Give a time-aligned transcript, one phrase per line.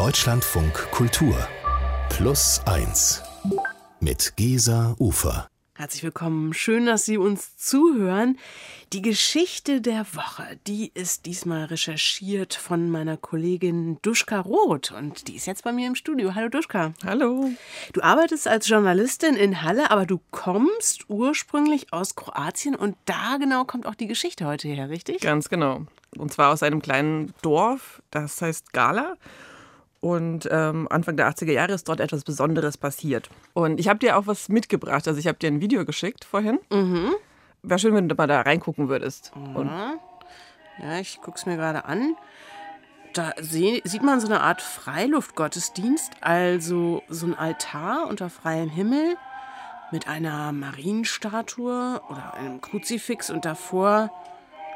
[0.00, 1.36] Deutschlandfunk Kultur
[2.08, 3.22] Plus 1
[4.00, 5.46] mit Gesa Ufer.
[5.74, 6.54] Herzlich willkommen.
[6.54, 8.38] Schön, dass Sie uns zuhören.
[8.94, 15.36] Die Geschichte der Woche, die ist diesmal recherchiert von meiner Kollegin Duschka Roth und die
[15.36, 16.34] ist jetzt bei mir im Studio.
[16.34, 16.94] Hallo Duschka.
[17.04, 17.50] Hallo.
[17.92, 23.64] Du arbeitest als Journalistin in Halle, aber du kommst ursprünglich aus Kroatien und da genau
[23.64, 25.20] kommt auch die Geschichte heute her, richtig?
[25.20, 25.84] Ganz genau.
[26.16, 29.18] Und zwar aus einem kleinen Dorf, das heißt Gala.
[30.00, 33.28] Und ähm, Anfang der 80er Jahre ist dort etwas Besonderes passiert.
[33.52, 35.06] Und ich habe dir auch was mitgebracht.
[35.06, 36.58] Also ich habe dir ein Video geschickt vorhin.
[36.70, 37.14] Mhm.
[37.62, 39.32] Wäre schön, wenn du mal da reingucken würdest.
[39.54, 39.94] Ja,
[40.78, 42.16] ja ich gucke es mir gerade an.
[43.12, 49.16] Da sieht man so eine Art Freiluftgottesdienst, also so ein Altar unter freiem Himmel
[49.90, 54.10] mit einer Marienstatue oder einem Kruzifix und davor,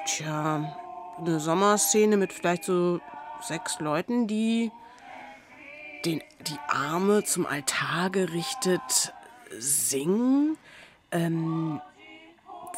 [0.05, 0.77] tja,
[1.19, 3.01] eine Sommerszene mit vielleicht so
[3.41, 4.73] sechs Leuten, die
[6.05, 9.13] den, die Arme zum Altar gerichtet
[9.59, 10.57] singen.
[11.11, 11.81] Ähm,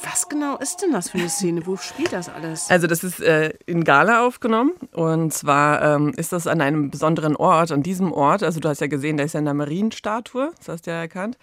[0.03, 1.67] was genau ist denn das für eine Szene?
[1.67, 2.71] Wo spielt das alles?
[2.71, 7.35] Also das ist äh, in Gala aufgenommen und zwar ähm, ist das an einem besonderen
[7.37, 10.69] Ort, an diesem Ort, also du hast ja gesehen, da ist ja eine Marienstatue, das
[10.69, 11.39] hast du ja erkannt.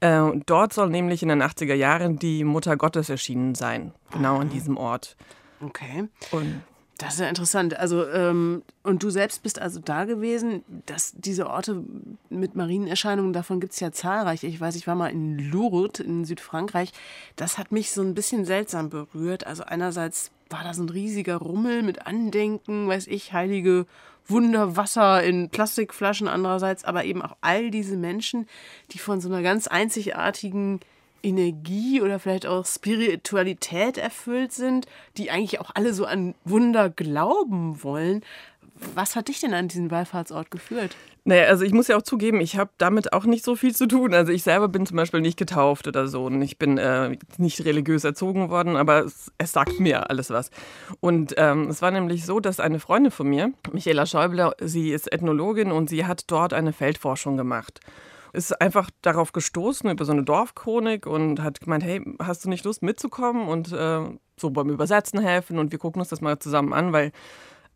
[0.00, 4.50] Äh, dort soll nämlich in den 80er Jahren die Mutter Gottes erschienen sein, genau an
[4.50, 5.16] diesem Ort.
[5.60, 6.08] Okay.
[6.30, 6.62] Und
[6.98, 7.76] das ist ja interessant.
[7.76, 11.82] Also, ähm, und du selbst bist also da gewesen, dass diese Orte
[12.30, 14.46] mit Marienerscheinungen, davon gibt es ja zahlreiche.
[14.46, 16.92] Ich weiß, ich war mal in Lourdes in Südfrankreich.
[17.36, 19.46] Das hat mich so ein bisschen seltsam berührt.
[19.46, 23.84] Also einerseits war da so ein riesiger Rummel mit Andenken, weiß ich, heilige
[24.28, 28.48] Wunderwasser in Plastikflaschen andererseits, aber eben auch all diese Menschen,
[28.92, 30.80] die von so einer ganz einzigartigen
[31.26, 37.82] Energie oder vielleicht auch Spiritualität erfüllt sind, die eigentlich auch alle so an Wunder glauben
[37.82, 38.22] wollen.
[38.94, 40.94] Was hat dich denn an diesen Wallfahrtsort geführt?
[41.24, 43.88] Naja, also ich muss ja auch zugeben, ich habe damit auch nicht so viel zu
[43.88, 44.14] tun.
[44.14, 47.64] Also ich selber bin zum Beispiel nicht getauft oder so und ich bin äh, nicht
[47.64, 50.50] religiös erzogen worden, aber es, es sagt mir alles was.
[51.00, 55.12] Und ähm, es war nämlich so, dass eine Freundin von mir, Michaela Schäuble, sie ist
[55.12, 57.80] Ethnologin und sie hat dort eine Feldforschung gemacht
[58.36, 62.64] ist einfach darauf gestoßen über so eine Dorfchronik und hat gemeint, hey, hast du nicht
[62.64, 64.02] Lust mitzukommen und äh,
[64.38, 67.12] so beim Übersetzen helfen und wir gucken uns das mal zusammen an, weil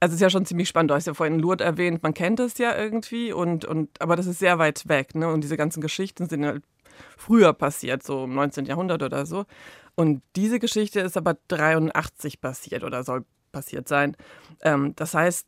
[0.02, 0.90] also es ist ja schon ziemlich spannend.
[0.90, 4.26] Du hast ja vorhin Lourdes erwähnt, man kennt das ja irgendwie und, und aber das
[4.26, 5.28] ist sehr weit weg, ne?
[5.28, 6.62] Und diese ganzen Geschichten sind halt
[7.18, 8.64] früher passiert, so im 19.
[8.64, 9.44] Jahrhundert oder so.
[9.96, 14.16] Und diese Geschichte ist aber 83 passiert oder soll passiert sein.
[14.62, 15.46] Ähm, das heißt,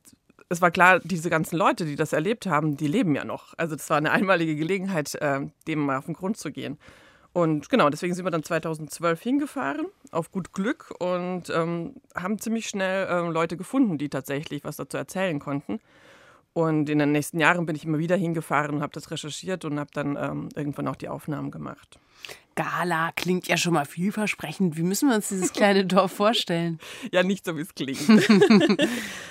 [0.53, 3.55] es war klar, diese ganzen Leute, die das erlebt haben, die leben ja noch.
[3.57, 6.79] Also das war eine einmalige Gelegenheit, äh, dem mal auf den Grund zu gehen.
[7.33, 12.69] Und genau, deswegen sind wir dann 2012 hingefahren, auf gut Glück, und ähm, haben ziemlich
[12.69, 15.81] schnell ähm, Leute gefunden, die tatsächlich was dazu erzählen konnten.
[16.55, 19.79] Und in den nächsten Jahren bin ich immer wieder hingefahren und habe das recherchiert und
[19.79, 21.99] habe dann ähm, irgendwann auch die Aufnahmen gemacht.
[22.55, 24.77] Gala klingt ja schon mal vielversprechend.
[24.77, 26.79] Wie müssen wir uns dieses kleine Dorf vorstellen?
[27.11, 28.09] Ja, nicht so, wie es klingt.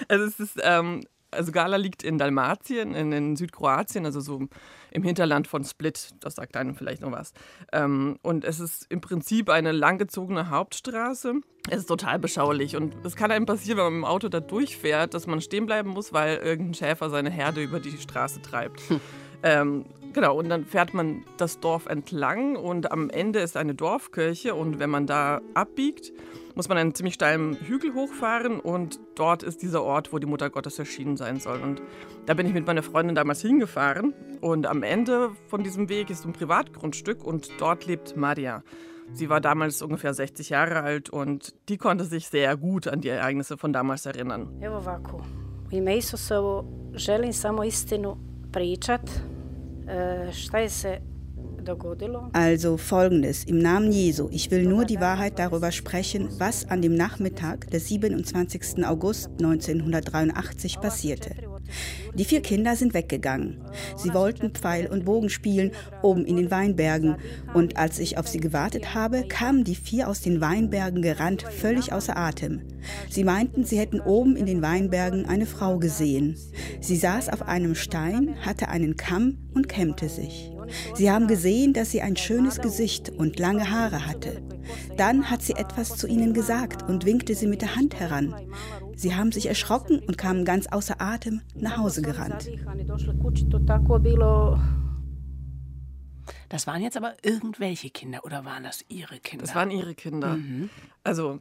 [0.07, 4.47] also es ist, ähm, also Gala liegt in Dalmatien, in, in, Südkroatien, also so
[4.91, 6.09] im Hinterland von Split.
[6.19, 7.33] Das sagt einem vielleicht noch was.
[7.71, 11.41] Ähm, und es ist im Prinzip eine langgezogene Hauptstraße.
[11.69, 15.13] Es ist total beschaulich und es kann einem passieren, wenn man dem Auto da durchfährt,
[15.13, 18.81] dass man stehen bleiben muss, weil irgendein Schäfer seine Herde über die Straße treibt.
[18.89, 18.99] Hm.
[19.43, 24.55] Ähm, genau, und dann fährt man das Dorf entlang und am Ende ist eine Dorfkirche
[24.55, 26.11] und wenn man da abbiegt,
[26.55, 30.49] muss man einen ziemlich steilen Hügel hochfahren und dort ist dieser Ort, wo die Mutter
[30.49, 31.61] Gottes erschienen sein soll.
[31.61, 31.81] Und
[32.25, 36.25] da bin ich mit meiner Freundin damals hingefahren und am Ende von diesem Weg ist
[36.25, 38.63] ein Privatgrundstück und dort lebt Maria.
[39.13, 43.09] Sie war damals ungefähr 60 Jahre alt und die konnte sich sehr gut an die
[43.09, 44.61] Ereignisse von damals erinnern.
[44.61, 46.65] Evo ovako, u ime Isusovo
[46.95, 49.01] želim samo istinu pričat.
[49.87, 51.10] E, šta je se
[52.33, 56.95] also folgendes, im Namen Jesu, ich will nur die Wahrheit darüber sprechen, was an dem
[56.95, 58.85] Nachmittag des 27.
[58.85, 61.35] August 1983 passierte.
[62.13, 63.61] Die vier Kinder sind weggegangen.
[63.95, 65.71] Sie wollten Pfeil und Bogen spielen,
[66.01, 67.15] oben in den Weinbergen.
[67.53, 71.93] Und als ich auf sie gewartet habe, kamen die vier aus den Weinbergen gerannt, völlig
[71.93, 72.61] außer Atem.
[73.09, 76.35] Sie meinten, sie hätten oben in den Weinbergen eine Frau gesehen.
[76.81, 80.51] Sie saß auf einem Stein, hatte einen Kamm und kämmte sich.
[80.95, 84.41] Sie haben gesehen, dass sie ein schönes Gesicht und lange Haare hatte.
[84.97, 88.35] Dann hat sie etwas zu ihnen gesagt und winkte sie mit der Hand heran.
[88.95, 92.49] Sie haben sich erschrocken und kamen ganz außer Atem nach Hause gerannt.
[96.49, 99.45] Das waren jetzt aber irgendwelche Kinder oder waren das ihre Kinder?
[99.45, 100.35] Das waren ihre Kinder.
[100.35, 100.69] Mhm.
[101.03, 101.39] Also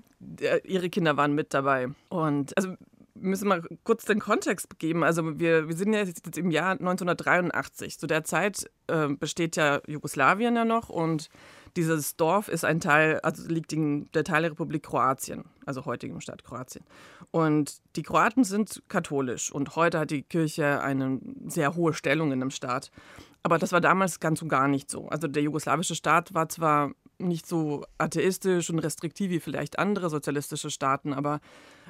[0.65, 1.88] ihre Kinder waren mit dabei.
[2.09, 2.76] Und also
[3.21, 5.05] müssen mal kurz den Kontext geben.
[5.05, 7.99] Also wir, wir sind ja jetzt im Jahr 1983.
[7.99, 11.29] Zu der Zeit äh, besteht ja Jugoslawien ja noch und
[11.77, 16.21] dieses Dorf ist ein Teil, also liegt in der Teil der Republik Kroatien, also heutigen
[16.21, 16.85] Staat Kroatien.
[17.31, 22.41] Und die Kroaten sind katholisch und heute hat die Kirche eine sehr hohe Stellung in
[22.41, 22.91] dem Staat.
[23.43, 25.09] Aber das war damals ganz und gar nicht so.
[25.09, 30.71] Also der jugoslawische Staat war zwar nicht so atheistisch und restriktiv wie vielleicht andere sozialistische
[30.71, 31.41] Staaten, aber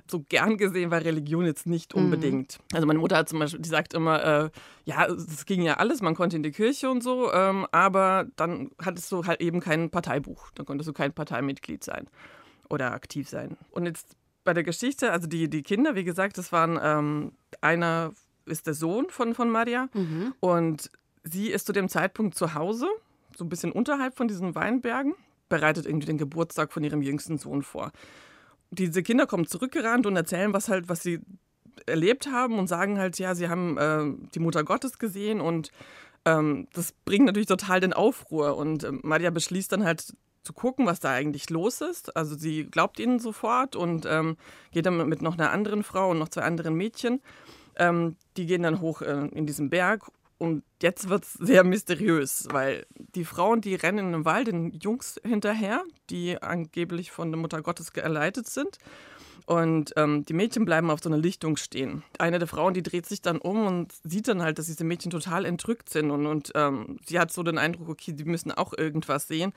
[0.08, 2.04] so gern gesehen war Religion jetzt nicht mhm.
[2.04, 2.58] unbedingt.
[2.58, 2.76] Mhm.
[2.76, 4.50] Also meine Mutter hat zum Beispiel, die sagt immer, äh,
[4.84, 8.70] ja, es ging ja alles, man konnte in die Kirche und so, ähm, aber dann
[8.82, 12.08] hattest du halt eben kein Parteibuch, dann konntest du kein Parteimitglied sein
[12.68, 13.56] oder aktiv sein.
[13.70, 18.12] Und jetzt bei der Geschichte, also die, die Kinder, wie gesagt, das waren ähm, einer
[18.46, 20.34] ist der Sohn von, von Maria mhm.
[20.40, 20.90] und
[21.22, 22.88] sie ist zu dem Zeitpunkt zu Hause
[23.36, 25.14] so ein bisschen unterhalb von diesen Weinbergen,
[25.48, 27.92] bereitet irgendwie den Geburtstag von ihrem jüngsten Sohn vor.
[28.70, 31.20] Diese Kinder kommen zurückgerannt und erzählen, was halt, was sie
[31.86, 35.70] erlebt haben und sagen halt, ja, sie haben äh, die Mutter Gottes gesehen und
[36.24, 38.56] ähm, das bringt natürlich total den Aufruhr.
[38.56, 42.16] Und äh, Maria beschließt dann halt zu gucken, was da eigentlich los ist.
[42.16, 44.36] Also sie glaubt ihnen sofort und ähm,
[44.72, 47.20] geht dann mit noch einer anderen Frau und noch zwei anderen Mädchen.
[47.76, 52.48] Ähm, die gehen dann hoch äh, in diesen Berg und jetzt wird es sehr mysteriös,
[52.50, 57.60] weil die Frauen, die rennen den Wald den Jungs hinterher, die angeblich von der Mutter
[57.60, 58.78] Gottes geleitet sind.
[59.44, 62.04] Und ähm, die Mädchen bleiben auf so einer Lichtung stehen.
[62.18, 65.10] Eine der Frauen, die dreht sich dann um und sieht dann halt, dass diese Mädchen
[65.10, 66.10] total entrückt sind.
[66.10, 69.52] Und, und ähm, sie hat so den Eindruck, okay, die müssen auch irgendwas sehen.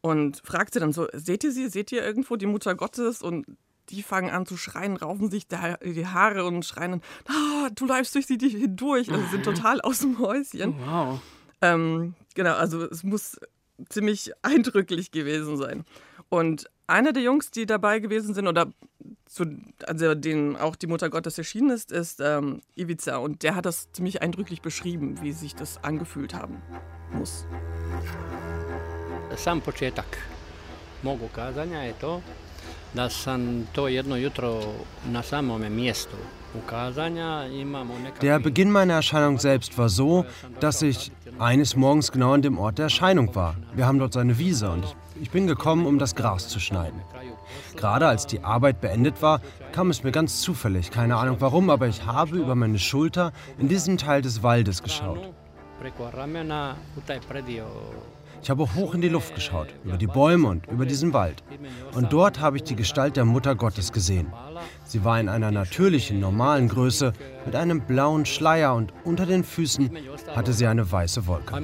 [0.00, 1.68] Und fragt sie dann so, seht ihr sie?
[1.68, 3.20] Seht ihr irgendwo die Mutter Gottes?
[3.20, 3.46] Und
[3.90, 8.26] die fangen an zu schreien, raufen sich die Haare und schreien, ah, du läufst durch
[8.26, 9.10] sie hindurch.
[9.10, 10.74] Also sind total aus dem Häuschen.
[10.80, 11.20] Oh, wow.
[11.62, 13.38] Ähm, genau, also es muss
[13.88, 15.84] ziemlich eindrücklich gewesen sein.
[16.28, 18.72] Und einer der Jungs, die dabei gewesen sind oder
[19.26, 19.44] zu,
[19.86, 23.18] also denen auch die Mutter Gottes erschienen ist, ist ähm, Ivica.
[23.18, 26.62] Und der hat das ziemlich eindrücklich beschrieben, wie sich das angefühlt haben
[27.12, 27.46] muss.
[29.36, 30.18] Sam početak
[31.02, 32.22] mogu kazanja je to
[32.94, 34.62] da sam to jedno jutro
[35.06, 36.16] na samome mjestu
[38.22, 40.24] Der Beginn meiner Erscheinung selbst war so,
[40.58, 43.54] dass ich eines Morgens genau an dem Ort der Erscheinung war.
[43.74, 47.00] Wir haben dort eine Wiese und ich bin gekommen, um das Gras zu schneiden.
[47.76, 49.40] Gerade als die Arbeit beendet war,
[49.72, 53.68] kam es mir ganz zufällig, keine Ahnung warum, aber ich habe über meine Schulter in
[53.68, 55.30] diesen Teil des Waldes geschaut.
[58.42, 61.42] Ich habe hoch in die Luft geschaut, über die Bäume und über diesen Wald.
[61.94, 64.32] Und dort habe ich die Gestalt der Mutter Gottes gesehen.
[64.84, 67.12] Sie war in einer natürlichen, normalen Größe
[67.44, 69.90] mit einem blauen Schleier und unter den Füßen
[70.34, 71.54] hatte sie eine weiße Wolke.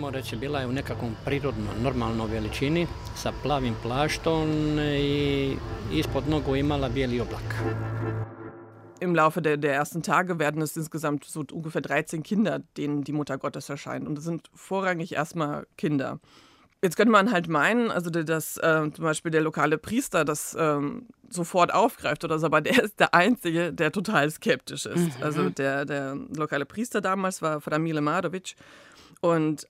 [8.98, 13.12] Im Laufe der, der, ersten Tage werden es insgesamt so ungefähr 13 Kinder, denen die
[13.12, 14.08] Mutter Gottes erscheint.
[14.08, 16.18] Und das sind vorrangig erstmal Kinder.
[16.82, 21.06] Jetzt könnte man halt meinen, also dass äh, zum Beispiel der lokale Priester das ähm,
[21.30, 25.18] sofort aufgreift oder so, aber der ist der Einzige, der total skeptisch ist.
[25.18, 25.22] Mhm.
[25.22, 28.54] Also der, der lokale Priester damals war Framile Madovic
[29.20, 29.66] und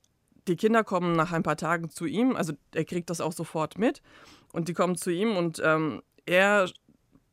[0.48, 3.78] die Kinder kommen nach ein paar Tagen zu ihm, also er kriegt das auch sofort
[3.78, 4.02] mit
[4.52, 6.68] und die kommen zu ihm und ähm, er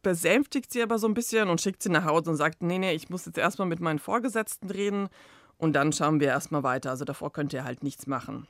[0.03, 2.93] besänftigt sie aber so ein bisschen und schickt sie nach Hause und sagt, nee, nee,
[2.93, 5.09] ich muss jetzt erstmal mit meinen Vorgesetzten reden
[5.57, 6.91] und dann schauen wir erstmal weiter.
[6.91, 8.47] Also davor könnt ihr halt nichts machen.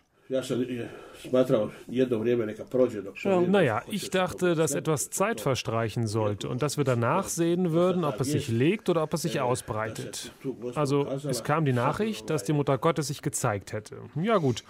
[3.47, 8.19] Naja, ich dachte, dass etwas Zeit verstreichen sollte und dass wir danach sehen würden, ob
[8.19, 10.31] es sich legt oder ob es sich ausbreitet.
[10.75, 13.97] Also es kam die Nachricht, dass die Mutter Gottes sich gezeigt hätte.
[14.15, 14.63] Ja gut.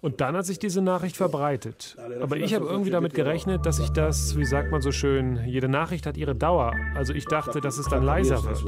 [0.00, 1.96] Und dann hat sich diese Nachricht verbreitet.
[2.20, 5.68] Aber ich habe irgendwie damit gerechnet, dass sich das, wie sagt man so schön, jede
[5.68, 6.72] Nachricht hat ihre Dauer.
[6.94, 8.58] Also ich dachte, dass es dann leiser wird.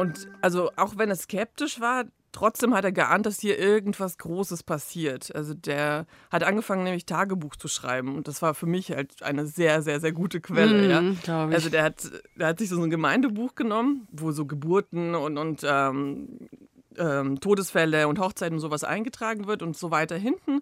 [0.00, 4.62] Und also auch wenn er skeptisch war, trotzdem hat er geahnt, dass hier irgendwas Großes
[4.62, 5.34] passiert.
[5.34, 8.16] Also der hat angefangen, nämlich Tagebuch zu schreiben.
[8.16, 11.02] Und das war für mich halt eine sehr, sehr, sehr gute Quelle.
[11.02, 11.46] Mm, ja.
[11.48, 15.66] Also der hat, der hat sich so ein Gemeindebuch genommen, wo so Geburten und, und
[15.68, 16.48] ähm,
[16.96, 19.62] ähm, Todesfälle und Hochzeiten und sowas eingetragen wird.
[19.62, 20.60] Und so weiter hinten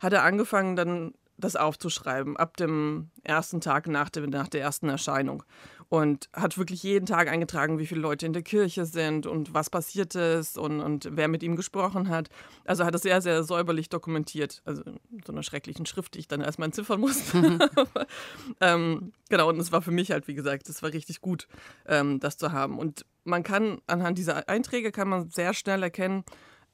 [0.00, 4.88] hat er angefangen, dann das aufzuschreiben, ab dem ersten Tag nach, dem, nach der ersten
[4.88, 5.42] Erscheinung
[5.90, 9.70] und hat wirklich jeden Tag eingetragen, wie viele Leute in der Kirche sind und was
[9.70, 12.28] passiert ist und, und wer mit ihm gesprochen hat.
[12.64, 14.62] Also hat es sehr, sehr säuberlich dokumentiert.
[14.64, 17.58] Also in so einer schrecklichen Schrift, die ich dann erstmal entziffern musste.
[18.60, 21.48] Ähm, genau, und es war für mich halt, wie gesagt, es war richtig gut,
[21.86, 22.78] ähm, das zu haben.
[22.78, 26.24] Und man kann anhand dieser Einträge kann man sehr schnell erkennen,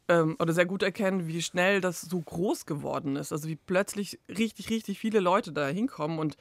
[0.08, 3.32] ähm, oder sehr gut erkennen, wie schnell das so groß geworden ist.
[3.32, 6.36] Also wie plötzlich richtig, richtig viele Leute da hinkommen und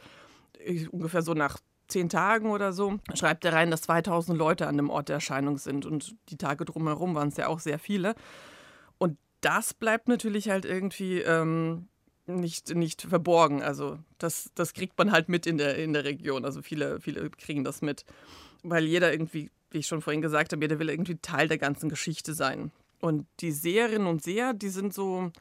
[0.92, 4.90] ungefähr so nach zehn Tagen oder so schreibt er rein, dass 2000 Leute an dem
[4.90, 8.16] Ort der Erscheinung sind und die Tage drumherum waren es ja auch sehr viele.
[8.98, 11.88] Und das bleibt natürlich halt irgendwie ähm,
[12.28, 13.62] nicht, nicht verborgen.
[13.62, 16.46] Also das, das kriegt man halt mit in der, in der Region.
[16.46, 18.06] Also viele, viele kriegen das mit,
[18.64, 21.90] weil jeder irgendwie, wie ich schon vorhin gesagt habe, jeder will irgendwie Teil der ganzen
[21.90, 22.72] Geschichte sein.
[23.02, 25.32] Und die Seherinnen und Seher, die sind so,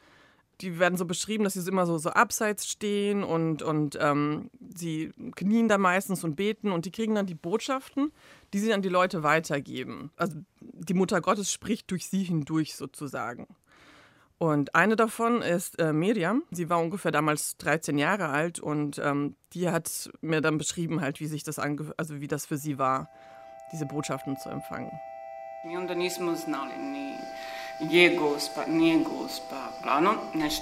[0.61, 5.11] die werden so beschrieben, dass sie immer so, so abseits stehen und, und ähm, sie
[5.35, 8.11] knien da meistens und beten und die kriegen dann die Botschaften,
[8.53, 10.11] die sie an die Leute weitergeben.
[10.15, 13.47] Also die Mutter Gottes spricht durch sie hindurch sozusagen.
[14.37, 16.43] Und eine davon ist äh, Miriam.
[16.51, 21.19] Sie war ungefähr damals 13 Jahre alt und ähm, die hat mir dann beschrieben, halt,
[21.19, 23.09] wie sich das ange also wie das für sie war,
[23.71, 24.91] diese Botschaften zu empfangen.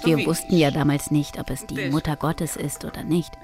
[0.04, 3.38] Wir wussten ja damals nicht, ob es die Mutter Gottes ist oder nicht.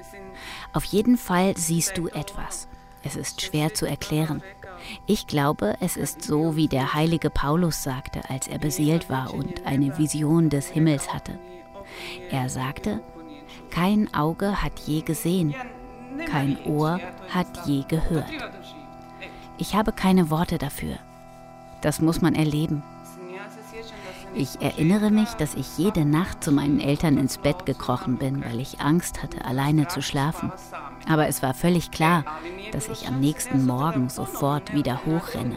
[0.73, 2.69] Auf jeden Fall siehst du etwas.
[3.03, 4.43] Es ist schwer zu erklären.
[5.07, 9.67] Ich glaube, es ist so, wie der heilige Paulus sagte, als er beseelt war und
[9.67, 11.39] eine Vision des Himmels hatte.
[12.31, 13.01] Er sagte,
[13.71, 15.55] kein Auge hat je gesehen,
[16.27, 18.31] kein Ohr hat je gehört.
[19.59, 20.99] Ich habe keine Worte dafür.
[21.83, 22.83] Das muss man erleben.
[24.35, 28.61] Ich erinnere mich, dass ich jede Nacht zu meinen Eltern ins Bett gekrochen bin, weil
[28.61, 30.53] ich Angst hatte, alleine zu schlafen.
[31.09, 32.25] Aber es war völlig klar,
[32.73, 35.57] dass ich am nächsten Morgen sofort wieder hochrenne.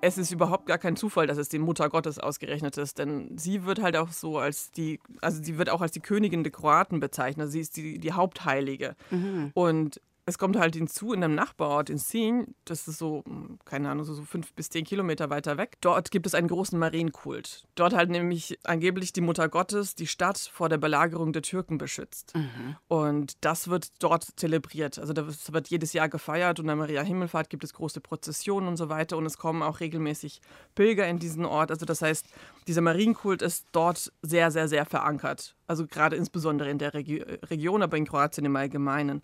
[0.00, 3.64] Es ist überhaupt gar kein Zufall, dass es die Mutter Gottes ausgerechnet ist, denn sie
[3.64, 7.00] wird halt auch so als die, also sie wird auch als die Königin der Kroaten
[7.00, 7.50] bezeichnet.
[7.50, 8.94] Sie ist die, die Hauptheilige.
[9.10, 9.50] Mhm.
[9.54, 13.88] Und es kommt halt hinzu in einem Nachbarort in Sinj, das ist so, hm, keine
[13.88, 15.78] Ahnung, so fünf bis zehn Kilometer weiter weg.
[15.80, 17.64] Dort gibt es einen großen Marienkult.
[17.74, 22.34] Dort halt nämlich angeblich die Mutter Gottes die Stadt vor der Belagerung der Türken beschützt.
[22.34, 22.76] Mhm.
[22.88, 24.98] Und das wird dort zelebriert.
[24.98, 28.76] Also das wird jedes Jahr gefeiert und an Maria Himmelfahrt gibt es große Prozessionen und
[28.76, 29.16] so weiter.
[29.16, 30.42] Und es kommen auch regelmäßig
[30.74, 31.70] Pilger in diesen Ort.
[31.70, 32.26] Also das heißt,
[32.66, 35.54] dieser Marienkult ist dort sehr, sehr, sehr verankert.
[35.66, 39.22] Also gerade insbesondere in der Regi Region, aber in Kroatien im Allgemeinen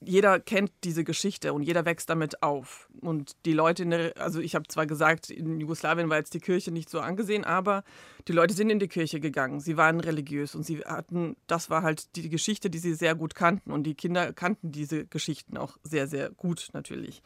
[0.00, 2.88] jeder kennt diese Geschichte und jeder wächst damit auf.
[3.00, 6.40] Und die Leute in der, also ich habe zwar gesagt, in Jugoslawien war jetzt die
[6.40, 7.82] Kirche nicht so angesehen, aber
[8.28, 9.60] die Leute sind in die Kirche gegangen.
[9.60, 13.34] Sie waren religiös und sie hatten, das war halt die Geschichte, die sie sehr gut
[13.34, 13.72] kannten.
[13.72, 17.22] Und die Kinder kannten diese Geschichten auch sehr, sehr gut natürlich.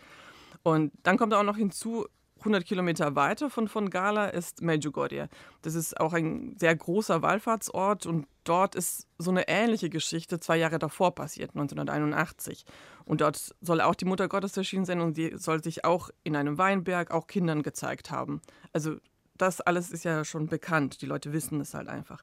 [0.63, 2.07] Und dann kommt auch noch hinzu,
[2.43, 5.29] 100 Kilometer weiter von, von Gala ist Medjugorje.
[5.63, 10.57] Das ist auch ein sehr großer Wallfahrtsort und dort ist so eine ähnliche Geschichte zwei
[10.57, 12.65] Jahre davor passiert, 1981.
[13.05, 16.37] Und dort soll auch die Mutter Gottes erschienen sein und die soll sich auch in
[16.37, 18.41] einem Weinberg auch Kindern gezeigt haben.
[18.73, 18.97] Also
[19.39, 21.03] das alles ist ja schon bekannt.
[21.03, 22.23] Die Leute wissen es halt einfach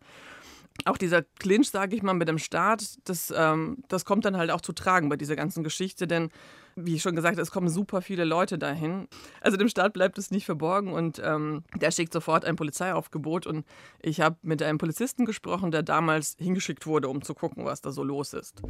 [0.86, 4.52] auch dieser Clinch, sage ich mal, mit dem Staat, das, ähm, das kommt dann halt
[4.52, 6.30] auch zu tragen bei dieser ganzen Geschichte, denn
[6.86, 9.08] wie schon gesagt es kommen super viele Leute dahin.
[9.42, 13.66] Also dem Staat bleibt es nicht verborgen und ähm, der schickt sofort ein Polizeiaufgebot und
[14.02, 17.92] ich habe mit einem Polizisten gesprochen, der damals hingeschickt wurde, um zu gucken, was da
[17.92, 18.62] so los ist.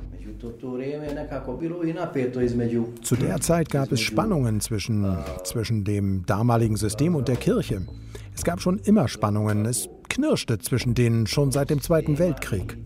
[3.02, 7.86] Zu der Zeit gab es Spannungen zwischen, zwischen dem damaligen System und der Kirche.
[8.36, 9.66] Es gab schon immer Spannungen.
[9.66, 12.78] Es knirschte zwischen denen schon seit dem Zweiten Weltkrieg.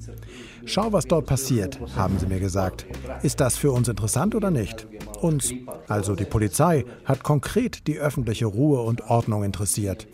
[0.65, 2.85] Schau, was dort passiert, haben sie mir gesagt.
[3.21, 4.87] Ist das für uns interessant oder nicht?
[5.21, 5.53] Uns,
[5.87, 10.07] also die Polizei, hat konkret die öffentliche Ruhe und Ordnung interessiert.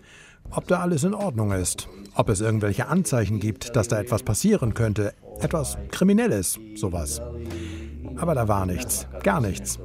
[0.52, 4.74] Ob da alles in Ordnung ist, ob es irgendwelche Anzeichen gibt, dass da etwas passieren
[4.74, 7.22] könnte, etwas Kriminelles, sowas.
[8.18, 9.80] Aber da war nichts, gar nichts.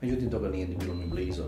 [0.00, 1.42] Međutim, toga nije bilo ni blizu.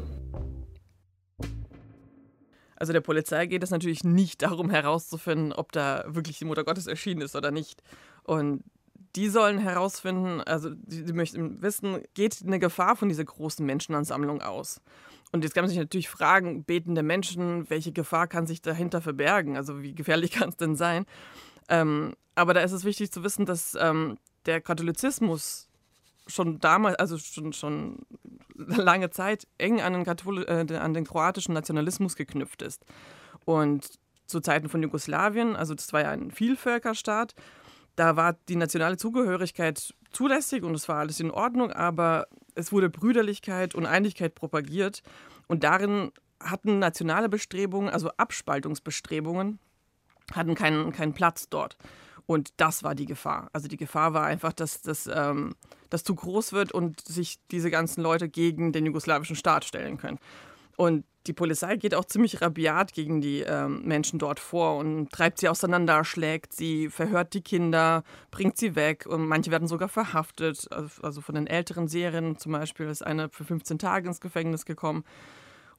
[2.80, 6.86] Also der Polizei geht es natürlich nicht darum herauszufinden, ob da wirklich die Mutter Gottes
[6.86, 7.82] erschienen ist oder nicht.
[8.24, 8.64] Und
[9.16, 14.80] die sollen herausfinden, also sie möchten wissen, geht eine Gefahr von dieser großen Menschenansammlung aus?
[15.30, 19.58] Und jetzt kann man sich natürlich fragen, betende Menschen, welche Gefahr kann sich dahinter verbergen?
[19.58, 21.04] Also wie gefährlich kann es denn sein?
[21.68, 25.69] Ähm, aber da ist es wichtig zu wissen, dass ähm, der Katholizismus
[26.30, 27.98] schon damals, also schon, schon
[28.54, 32.84] lange Zeit eng an den, Kathol äh, an den kroatischen Nationalismus geknüpft ist.
[33.44, 37.34] Und zu Zeiten von Jugoslawien, also das war ja ein Vielvölkerstaat,
[37.96, 42.88] da war die nationale Zugehörigkeit zulässig und es war alles in Ordnung, aber es wurde
[42.88, 45.02] Brüderlichkeit und Einigkeit propagiert
[45.48, 49.58] und darin hatten nationale Bestrebungen, also Abspaltungsbestrebungen,
[50.32, 51.76] hatten keinen, keinen Platz dort.
[52.30, 53.50] Und das war die Gefahr.
[53.52, 55.56] Also die Gefahr war einfach, dass das ähm,
[55.90, 60.20] zu groß wird und sich diese ganzen Leute gegen den jugoslawischen Staat stellen können.
[60.76, 65.40] Und die Polizei geht auch ziemlich rabiat gegen die ähm, Menschen dort vor und treibt
[65.40, 70.68] sie auseinander, schlägt sie, verhört die Kinder, bringt sie weg und manche werden sogar verhaftet.
[70.70, 75.02] Also von den älteren Serien zum Beispiel ist eine für 15 Tage ins Gefängnis gekommen.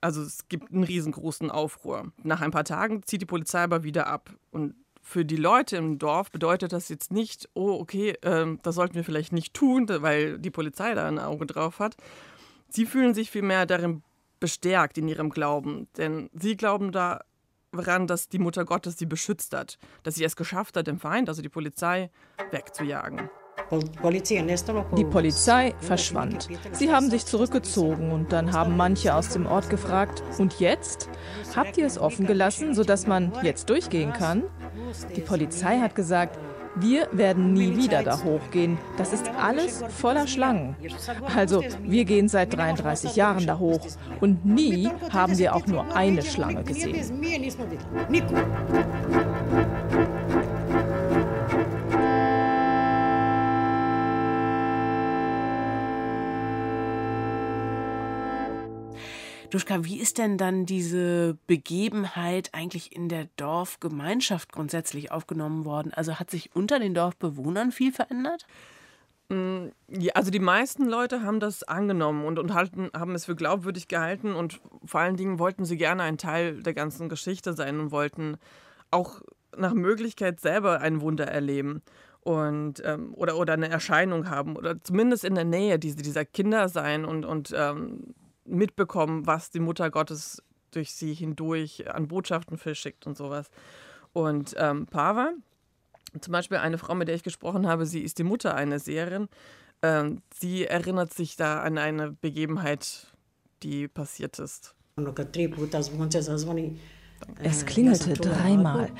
[0.02, 2.12] Also es gibt einen riesengroßen Aufruhr.
[2.24, 5.98] Nach ein paar Tagen zieht die Polizei aber wieder ab und für die Leute im
[5.98, 10.38] Dorf bedeutet das jetzt nicht, oh, okay, ähm, das sollten wir vielleicht nicht tun, weil
[10.40, 11.96] die Polizei da ein Auge drauf hat.
[12.70, 14.04] Sie fühlen sich vielmehr darin
[14.40, 19.78] bestärkt in ihrem Glauben, denn sie glauben daran, dass die Mutter Gottes sie beschützt hat,
[20.04, 22.10] dass sie es geschafft hat, den Feind, also die Polizei,
[22.52, 23.30] wegzujagen.
[24.98, 26.50] Die Polizei verschwand.
[26.72, 31.10] Sie haben sich zurückgezogen und dann haben manche aus dem Ort gefragt, und jetzt?
[31.56, 34.44] Habt ihr es offen gelassen, sodass man jetzt durchgehen kann?
[35.16, 36.38] Die Polizei hat gesagt,
[36.76, 38.78] wir werden nie wieder da hochgehen.
[38.98, 40.76] Das ist alles voller Schlangen.
[41.36, 43.86] Also, wir gehen seit 33 Jahren da hoch
[44.22, 46.96] und nie haben wir auch nur eine Schlange gesehen.
[59.52, 65.92] Duschka, wie ist denn dann diese Begebenheit eigentlich in der Dorfgemeinschaft grundsätzlich aufgenommen worden?
[65.94, 68.48] Also hat sich unter den Dorfbewohnern viel verändert?
[69.28, 69.68] Mm,
[70.14, 74.36] also die meisten Leute haben das angenommen und, und halten, haben es für glaubwürdig gehalten
[74.36, 78.38] und vor allen Dingen wollten sie gerne ein Teil der ganzen Geschichte sein und wollten
[78.90, 79.22] auch
[79.58, 81.82] nach Möglichkeit selber ein Wunder erleben
[82.22, 86.70] und ähm, oder, oder eine Erscheinung haben oder zumindest in der Nähe diese, dieser Kinder
[86.70, 88.14] sein und, und ähm,
[88.52, 93.50] mitbekommen, was die Mutter Gottes durch sie hindurch an Botschaften verschickt und sowas.
[94.14, 95.32] Und ähm, Pava,
[96.20, 99.28] zum Beispiel eine Frau, mit der ich gesprochen habe, sie ist die Mutter einer Seherin.
[99.82, 103.08] Ähm, sie erinnert sich da an eine Begebenheit,
[103.64, 104.76] die passiert ist.
[107.42, 108.92] Es klingelte dreimal.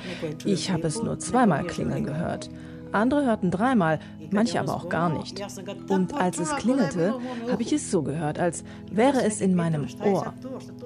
[0.46, 2.50] Ich habe es nur zweimal klingeln gehört.
[2.92, 4.00] Andere hörten dreimal,
[4.32, 5.42] manche aber auch gar nicht.
[5.90, 7.16] Und als es klingelte,
[7.50, 10.34] habe ich es so gehört, als wäre es in meinem Ohr.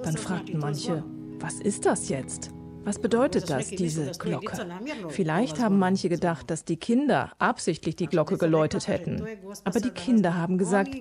[0.02, 1.04] Dann fragten manche,
[1.40, 2.50] was ist das jetzt?
[2.86, 4.64] Was bedeutet das, diese Glocke?
[5.08, 9.26] Vielleicht haben manche gedacht, dass die Kinder absichtlich die Glocke geläutet hätten.
[9.64, 10.94] Aber die Kinder haben gesagt,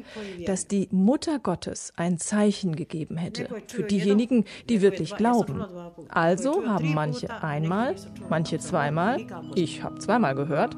[0.47, 5.63] dass die Mutter Gottes ein Zeichen gegeben hätte für diejenigen, die wirklich glauben.
[6.09, 7.93] Also haben manche einmal,
[8.31, 9.19] manche zweimal,
[9.53, 10.75] ich habe zweimal gehört,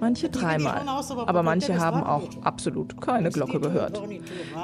[0.00, 0.82] manche dreimal,
[1.26, 4.00] aber manche haben auch absolut keine Glocke gehört.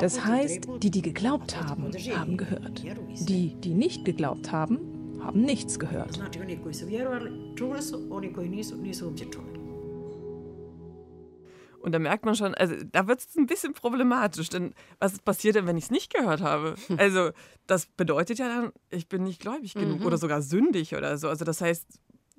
[0.01, 2.83] Das heißt, die, die geglaubt haben, haben gehört.
[3.29, 6.21] Die, die nicht geglaubt haben, haben nichts gehört.
[11.87, 15.55] Und da merkt man schon, also da wird es ein bisschen problematisch, denn was passiert
[15.55, 16.75] denn, wenn ich es nicht gehört habe?
[16.97, 17.31] Also
[17.69, 20.07] das bedeutet ja dann, ich bin nicht gläubig genug mhm.
[20.07, 21.29] oder sogar sündig oder so.
[21.29, 21.87] Also das heißt,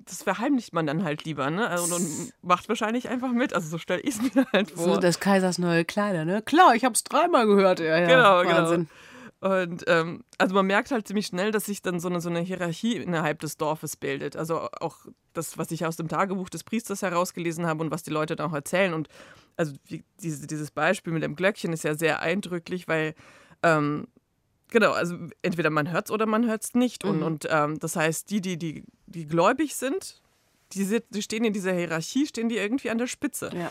[0.08, 1.68] das verheimlicht man dann halt lieber, ne?
[1.68, 3.52] Also, und macht wahrscheinlich einfach mit.
[3.52, 4.84] Also so stelle ich es mir halt vor.
[4.84, 6.42] So des Kaisers neue Kleider, ne?
[6.42, 7.80] Klar, ich habe es dreimal gehört.
[7.80, 8.06] Ja, ja.
[8.06, 8.62] Genau, genau.
[8.62, 8.76] Wahnsinn.
[8.76, 8.92] genau.
[9.40, 12.40] Und ähm, also man merkt halt ziemlich schnell, dass sich dann so eine, so eine
[12.40, 14.36] Hierarchie innerhalb des Dorfes bildet.
[14.36, 14.96] Also auch
[15.32, 18.50] das, was ich aus dem Tagebuch des Priesters herausgelesen habe und was die Leute dann
[18.50, 18.94] auch erzählen.
[18.94, 19.08] Und
[19.56, 23.14] also wie, diese, dieses Beispiel mit dem Glöckchen ist ja sehr eindrücklich, weil
[23.62, 24.08] ähm,
[24.70, 27.04] Genau, also entweder man hört es oder man hört es nicht.
[27.04, 27.10] Mhm.
[27.10, 30.22] Und, und ähm, das heißt, die, die, die, die gläubig sind,
[30.72, 33.50] die, die stehen in dieser Hierarchie, stehen die irgendwie an der Spitze.
[33.54, 33.70] Ja.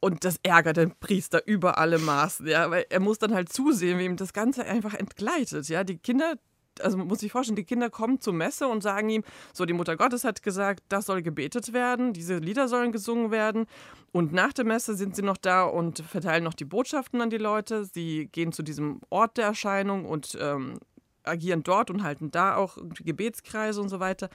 [0.00, 3.98] Und das ärgert den Priester über alle Maßen, ja, weil er muss dann halt zusehen,
[3.98, 5.68] wie ihm das Ganze einfach entgleitet.
[5.68, 6.36] Ja, die Kinder,
[6.80, 9.72] also man muss sich vorstellen, die Kinder kommen zur Messe und sagen ihm, so die
[9.72, 13.66] Mutter Gottes hat gesagt, das soll gebetet werden, diese Lieder sollen gesungen werden.
[14.12, 17.38] Und nach der Messe sind sie noch da und verteilen noch die Botschaften an die
[17.38, 17.84] Leute.
[17.84, 20.78] Sie gehen zu diesem Ort der Erscheinung und ähm,
[21.22, 24.30] agieren dort und halten da auch Gebetskreise und so weiter.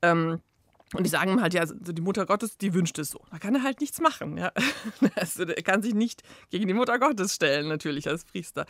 [0.00, 0.40] Ähm,
[0.94, 3.20] und die sagen ihm halt, ja, also die Mutter Gottes, die wünscht es so.
[3.30, 4.36] Da kann er halt nichts machen.
[4.36, 4.52] Ja.
[5.14, 8.66] Also er kann sich nicht gegen die Mutter Gottes stellen, natürlich als Priester.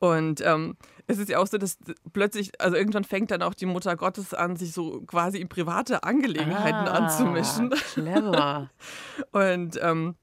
[0.00, 0.76] Und ähm,
[1.08, 1.78] es ist ja auch so, dass
[2.12, 6.04] plötzlich, also irgendwann fängt dann auch die Mutter Gottes an, sich so quasi in private
[6.04, 7.70] Angelegenheiten ah, anzumischen.
[7.70, 8.70] Clever.
[9.32, 10.16] und, ähm,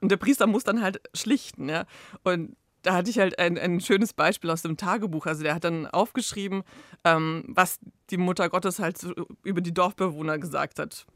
[0.00, 1.84] und der Priester muss dann halt schlichten, ja.
[2.24, 5.26] Und da hatte ich halt ein, ein schönes Beispiel aus dem Tagebuch.
[5.26, 6.62] Also der hat dann aufgeschrieben,
[7.04, 7.78] ähm, was
[8.10, 9.12] die Mutter Gottes halt so
[9.44, 11.06] über die Dorfbewohner gesagt hat.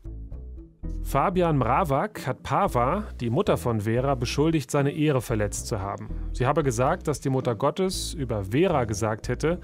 [1.03, 6.09] Fabian Mravak hat Pava, die Mutter von Vera, beschuldigt, seine Ehre verletzt zu haben.
[6.33, 9.61] Sie habe gesagt, dass die Mutter Gottes über Vera gesagt hätte,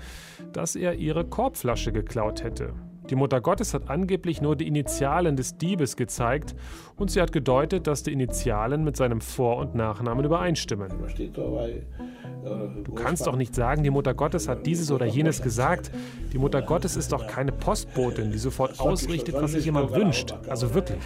[0.52, 2.74] dass er ihre Korbflasche geklaut hätte.
[3.10, 6.54] Die Mutter Gottes hat angeblich nur die Initialen des Diebes gezeigt
[6.96, 10.90] und sie hat gedeutet, dass die Initialen mit seinem Vor- und Nachnamen übereinstimmen.
[12.84, 15.90] Du kannst doch nicht sagen, die Mutter Gottes hat dieses oder jenes gesagt.
[16.32, 20.34] Die Mutter Gottes ist doch keine Postbotin, die sofort ausrichtet, was sich jemand wünscht.
[20.48, 20.98] Also wirklich.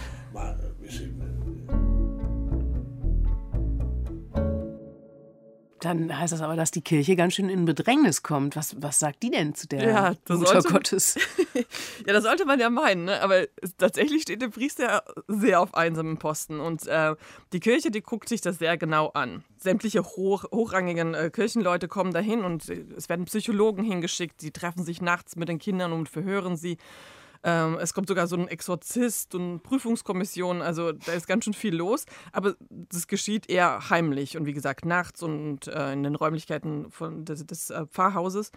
[5.81, 8.55] Dann heißt das aber, dass die Kirche ganz schön in Bedrängnis kommt.
[8.55, 11.19] Was, was sagt die denn zu der ja, Mutter sollte, Gottes?
[11.53, 13.05] ja, das sollte man ja meinen.
[13.05, 13.21] Ne?
[13.21, 13.45] Aber
[13.77, 16.59] tatsächlich steht der Priester sehr auf einsamen Posten.
[16.59, 17.15] Und äh,
[17.53, 19.43] die Kirche, die guckt sich das sehr genau an.
[19.57, 24.41] Sämtliche hoch, hochrangigen äh, Kirchenleute kommen dahin und äh, es werden Psychologen hingeschickt.
[24.41, 26.77] Sie treffen sich nachts mit den Kindern und verhören sie.
[27.43, 31.75] Ähm, es kommt sogar so ein Exorzist und Prüfungskommission, also da ist ganz schön viel
[31.75, 32.05] los.
[32.31, 37.25] Aber das geschieht eher heimlich und wie gesagt nachts und äh, in den Räumlichkeiten von,
[37.25, 38.51] des, des äh, Pfarrhauses.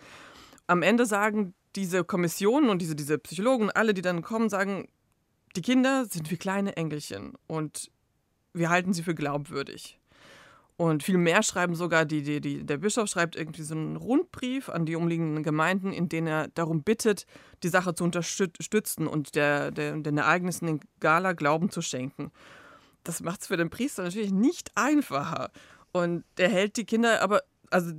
[0.67, 4.89] Am Ende sagen diese Kommissionen und diese, diese Psychologen, alle, die dann kommen, sagen,
[5.57, 7.91] die Kinder sind wie kleine Engelchen und
[8.53, 10.00] wir halten sie für glaubwürdig.
[10.81, 14.71] Und viel mehr schreiben sogar, die, die, die, der Bischof schreibt irgendwie so einen Rundbrief
[14.71, 17.27] an die umliegenden Gemeinden, in dem er darum bittet,
[17.63, 22.31] die Sache zu unterstützen und der, der, den Ereignissen in Gala Glauben zu schenken.
[23.05, 25.51] Das macht es für den Priester natürlich nicht einfacher.
[25.93, 27.93] Und er hält die Kinder aber also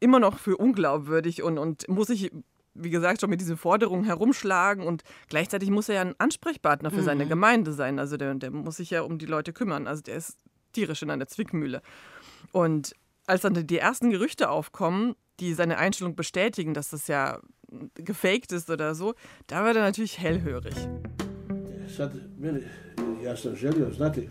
[0.00, 2.32] immer noch für unglaubwürdig und, und muss sich,
[2.72, 4.86] wie gesagt, schon mit diesen Forderungen herumschlagen.
[4.86, 7.04] Und gleichzeitig muss er ja ein Ansprechpartner für mhm.
[7.04, 7.98] seine Gemeinde sein.
[7.98, 9.86] Also der, der muss sich ja um die Leute kümmern.
[9.86, 10.38] Also der ist
[10.72, 11.82] tierisch in einer Zwickmühle.
[12.52, 12.94] Und
[13.26, 17.40] als dann die ersten Gerüchte aufkommen, die seine Einstellung bestätigen, dass das ja
[17.94, 19.14] gefaked ist oder so,
[19.46, 20.74] da wird er natürlich hellhörig.
[23.22, 24.28] Ja sam želio znati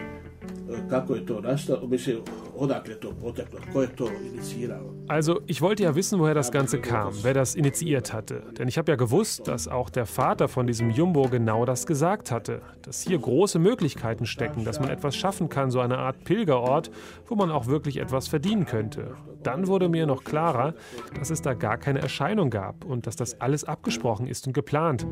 [0.89, 2.17] kako je to nastalo, mislim,
[2.57, 4.93] odakle to poteklo, ko je to inicirao.
[5.07, 8.43] Also, ich wollte ja wissen, woher das Ganze kam, wer das initiiert hatte.
[8.57, 12.31] Denn ich habe ja gewusst, dass auch der Vater von diesem Jumbo genau das gesagt
[12.31, 12.61] hatte.
[12.81, 16.91] Dass hier große Möglichkeiten stecken, dass man etwas schaffen kann, so eine Art Pilgerort,
[17.27, 19.15] wo man auch wirklich etwas verdienen könnte.
[19.43, 20.75] Dann wurde mir noch klarer,
[21.17, 25.05] dass es da gar keine Erscheinung gab und dass das alles abgesprochen ist und geplant.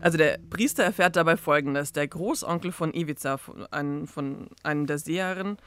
[0.00, 1.92] Also der Priester erfährt dabei Folgendes.
[1.92, 5.58] Der Großonkel von Ivica, von, einem, von einem der Seherinnen,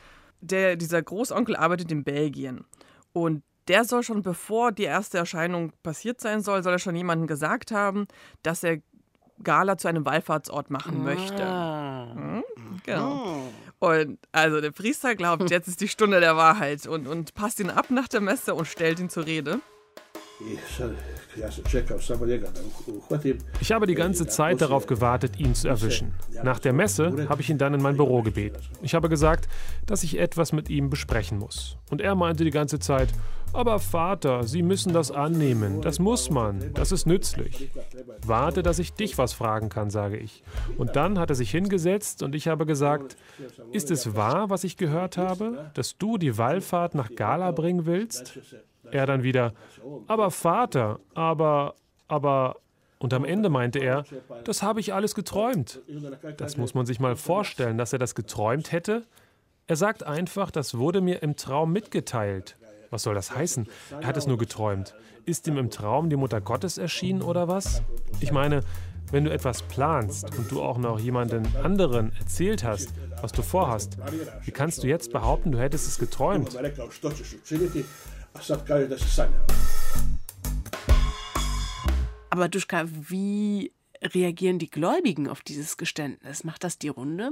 [0.41, 2.65] der, dieser Großonkel arbeitet in Belgien.
[3.13, 7.27] Und der soll schon, bevor die erste Erscheinung passiert sein soll, soll er schon jemandem
[7.27, 8.07] gesagt haben,
[8.43, 8.79] dass er
[9.43, 11.43] Gala zu einem Wallfahrtsort machen möchte.
[11.43, 12.13] Ah.
[12.13, 12.43] Hm?
[12.85, 13.43] Genau.
[13.79, 13.87] Oh.
[13.87, 17.71] Und also der Priester glaubt, jetzt ist die Stunde der Wahrheit und, und passt ihn
[17.71, 19.59] ab nach der Messe und stellt ihn zur Rede.
[23.59, 26.13] Ich habe die ganze Zeit darauf gewartet, ihn zu erwischen.
[26.43, 28.59] Nach der Messe habe ich ihn dann in mein Büro gebeten.
[28.81, 29.47] Ich habe gesagt,
[29.85, 31.77] dass ich etwas mit ihm besprechen muss.
[31.89, 33.09] Und er meinte die ganze Zeit,
[33.53, 35.81] aber Vater, Sie müssen das annehmen.
[35.81, 36.73] Das muss man.
[36.73, 37.69] Das ist nützlich.
[38.25, 40.43] Warte, dass ich dich was fragen kann, sage ich.
[40.77, 43.17] Und dann hat er sich hingesetzt und ich habe gesagt,
[43.71, 48.39] ist es wahr, was ich gehört habe, dass du die Wallfahrt nach Gala bringen willst?
[48.91, 49.53] Er dann wieder,
[50.07, 51.75] aber Vater, aber,
[52.07, 52.57] aber.
[52.99, 54.03] Und am Ende meinte er,
[54.43, 55.81] das habe ich alles geträumt.
[56.37, 59.05] Das muss man sich mal vorstellen, dass er das geträumt hätte.
[59.65, 62.57] Er sagt einfach, das wurde mir im Traum mitgeteilt.
[62.91, 63.67] Was soll das heißen?
[64.01, 64.93] Er hat es nur geträumt.
[65.25, 67.81] Ist ihm im Traum die Mutter Gottes erschienen oder was?
[68.19, 68.61] Ich meine,
[69.11, 73.97] wenn du etwas planst und du auch noch jemanden anderen erzählt hast, was du vorhast,
[74.43, 76.57] wie kannst du jetzt behaupten, du hättest es geträumt?
[82.29, 86.43] Aber Duschka, wie reagieren die Gläubigen auf dieses Geständnis?
[86.43, 87.31] Macht das die Runde?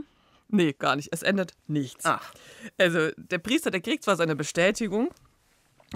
[0.50, 1.10] Nee, gar nicht.
[1.12, 2.06] Es ändert nichts.
[2.06, 2.34] Ach.
[2.78, 5.10] Also der Priester, der kriegt zwar seine Bestätigung,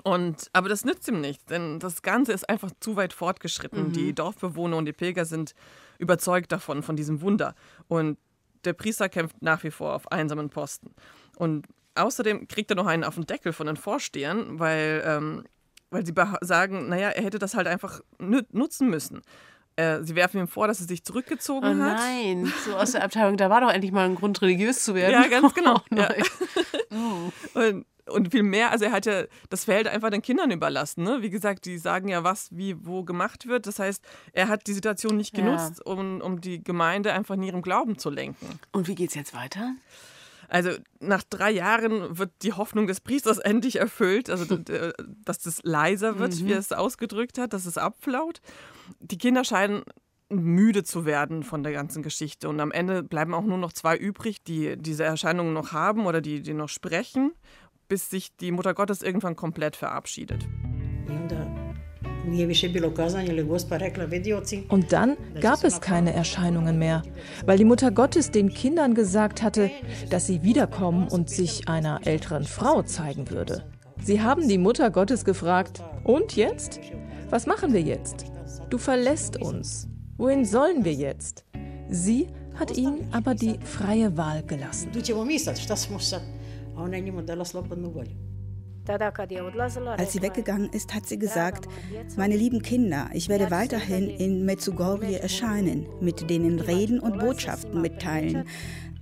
[0.02, 3.90] und, aber das nützt ihm nichts, denn das Ganze ist einfach zu weit fortgeschritten.
[3.90, 3.94] Mhm.
[3.94, 5.54] Die Dorfbewohner und die Pilger sind
[6.00, 7.54] überzeugt davon, von diesem Wunder.
[7.88, 8.18] Und
[8.66, 10.96] der Priester kämpft nach wie vor auf einsamen Posten.
[11.36, 15.44] Und Außerdem kriegt er noch einen auf den Deckel von den Vorstehern, weil, ähm,
[15.92, 19.22] weil sie sagen, naja, er hätte das halt einfach nutzen müssen.
[19.76, 21.98] Äh, sie werfen ihm vor, dass er sich zurückgezogen oh, hat.
[21.98, 25.14] Nein, so aus der Abteilung, da war doch endlich mal ein Grund, religiös zu werden.
[25.14, 25.82] Ja, ganz genau.
[25.92, 26.10] Oh, ja.
[26.92, 27.32] oh.
[27.60, 31.06] Und, und viel mehr, also er hat ja das Feld einfach den Kindern überlassen.
[31.06, 31.22] Ne?
[31.22, 33.66] Wie gesagt, die sagen ja, was wie wo gemacht wird.
[33.66, 34.04] Das heißt,
[34.34, 35.92] er hat die Situation nicht genutzt, ja.
[35.92, 38.60] um, um die Gemeinde einfach in ihrem Glauben zu lenken.
[38.74, 39.72] Und wie geht es jetzt weiter?
[40.48, 44.58] Also nach drei Jahren wird die Hoffnung des Priesters endlich erfüllt, also
[45.26, 46.46] dass das leiser wird, mhm.
[46.46, 48.42] wie er es ausgedrückt hat, dass es abflaut.
[49.00, 49.84] Die Kinder scheinen
[50.30, 53.96] müde zu werden von der ganzen Geschichte und am Ende bleiben auch nur noch zwei
[53.96, 57.34] übrig, die diese Erscheinungen noch haben oder die, die noch sprechen,
[57.88, 60.48] bis sich die Mutter Gottes irgendwann komplett verabschiedet.
[64.70, 67.04] Und dann gab es keine Erscheinungen mehr,
[67.46, 69.70] weil die Mutter Gottes den Kindern gesagt hatte,
[70.10, 73.64] dass sie wiederkommen und sich einer älteren Frau zeigen würde.
[74.02, 76.80] Sie haben die Mutter Gottes gefragt, und jetzt?
[77.30, 78.26] Was machen wir jetzt?
[78.70, 79.88] Du verlässt uns.
[80.18, 81.46] Wohin sollen wir jetzt?
[81.90, 84.90] Sie hat ihnen aber die freie Wahl gelassen.
[88.86, 91.68] Als sie weggegangen ist, hat sie gesagt,
[92.18, 98.46] meine lieben Kinder, ich werde weiterhin in Mezugorje erscheinen, mit denen reden und Botschaften mitteilen.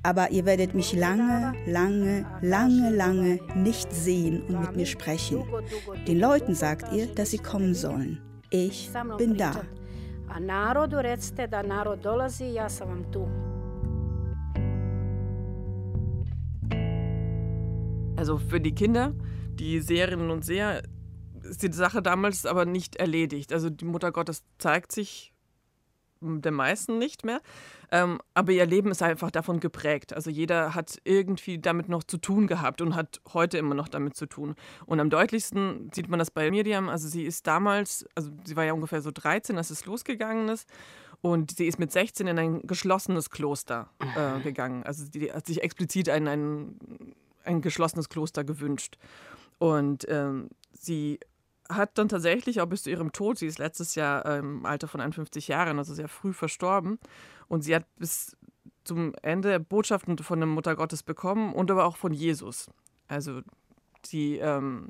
[0.04, 5.44] Aber ihr werdet mich lange, lange, lange, lange nicht sehen und mit mir sprechen.
[6.08, 8.20] Den Leuten sagt ihr, dass sie kommen sollen.
[8.50, 9.62] Ich bin da.
[18.16, 19.14] Also für die Kinder
[19.62, 20.82] die Seherinnen und Seher
[21.44, 23.54] ist die Sache damals aber nicht erledigt.
[23.54, 25.34] Also die Mutter Gottes zeigt sich
[26.20, 27.42] den meisten nicht mehr.
[27.92, 30.14] Ähm, aber ihr Leben ist einfach davon geprägt.
[30.14, 34.16] Also jeder hat irgendwie damit noch zu tun gehabt und hat heute immer noch damit
[34.16, 34.56] zu tun.
[34.88, 36.90] Und am deutlichsten sieht man das bei Miriam.
[36.90, 40.68] Also sie ist damals, also sie war ja ungefähr so 13, als es losgegangen ist.
[41.22, 44.44] Und sie ist mit 16 in ein geschlossenes Kloster äh, mhm.
[44.44, 44.84] gegangen.
[44.84, 46.80] Also sie hat sich explizit ein, ein,
[47.44, 48.98] ein geschlossenes Kloster gewünscht.
[49.62, 51.20] Und ähm, sie
[51.70, 55.00] hat dann tatsächlich auch bis zu ihrem Tod, sie ist letztes Jahr im Alter von
[55.00, 56.98] 51 Jahren, also sehr früh verstorben.
[57.48, 58.36] Und sie hat bis
[58.86, 62.72] zum Ende Botschaften von der Mutter Gottes bekommen und aber auch von Jesus.
[63.08, 63.42] Also
[64.04, 64.90] sie ähm,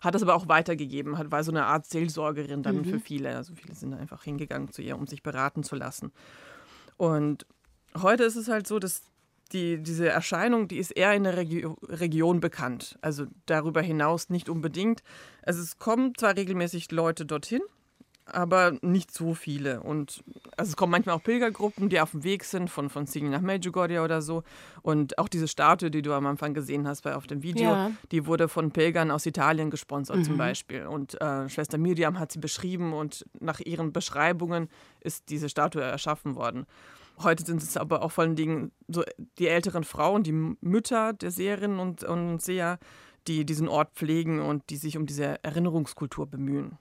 [0.00, 2.84] hat das aber auch weitergegeben, hat, war so eine Art Seelsorgerin dann mhm.
[2.84, 3.36] für viele.
[3.36, 6.12] Also viele sind einfach hingegangen zu ihr, um sich beraten zu lassen.
[6.96, 7.44] Und
[8.00, 9.02] heute ist es halt so, dass
[9.52, 12.98] die, diese Erscheinung, die ist eher in der Regio Region bekannt.
[13.00, 15.02] Also darüber hinaus nicht unbedingt.
[15.42, 17.60] Also es kommen zwar regelmäßig Leute dorthin,
[18.24, 19.80] aber nicht so viele.
[19.80, 20.22] Und
[20.56, 23.40] also es kommen manchmal auch Pilgergruppen, die auf dem Weg sind, von, von Sigi nach
[23.40, 24.42] Medjugorje oder so.
[24.82, 27.90] Und auch diese Statue, die du am Anfang gesehen hast bei, auf dem Video, ja.
[28.10, 30.24] die wurde von Pilgern aus Italien gesponsert mhm.
[30.24, 30.86] zum Beispiel.
[30.86, 34.68] Und äh, Schwester Miriam hat sie beschrieben und nach ihren Beschreibungen
[35.00, 36.66] ist diese Statue erschaffen worden.
[37.18, 39.04] Heute sind es aber auch vor allen Dingen so
[39.38, 42.78] die älteren Frauen, die Mütter der Seherinnen und, und Seher,
[43.28, 46.78] die diesen Ort pflegen und die sich um diese Erinnerungskultur bemühen.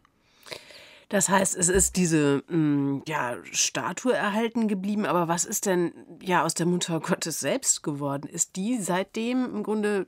[1.09, 5.91] Das heißt, es ist diese mm, ja, Statue erhalten geblieben, aber was ist denn
[6.21, 8.29] ja aus der Mutter Gottes selbst geworden?
[8.29, 10.07] Ist die seitdem im Grunde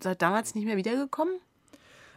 [0.00, 1.34] seit damals nicht mehr wiedergekommen?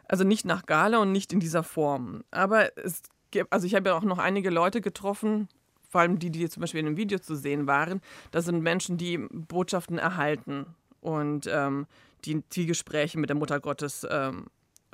[0.08, 2.24] Also nicht nach Gala und nicht in dieser Form.
[2.30, 5.50] Aber es gibt, also ich habe ja auch noch einige Leute getroffen,
[5.90, 8.98] vor allem die, die zum Beispiel in dem Video zu sehen waren, das sind Menschen,
[8.98, 10.66] die Botschaften erhalten
[11.02, 11.88] und ähm,
[12.26, 14.48] die die Gespräche mit der Mutter Gottes ähm,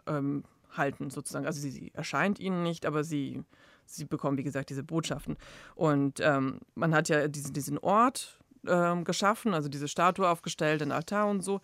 [0.08, 1.46] ähm, halten, sozusagen.
[1.46, 3.44] Also sie, sie, erscheint ihnen nicht, aber sie,
[3.86, 5.38] sie bekommen, wie gesagt, diese Botschaften.
[5.76, 10.92] Und ähm, man hat ja diesen, diesen Ort ähm, geschaffen, also diese Statue aufgestellt, den
[10.92, 11.62] Altar und so.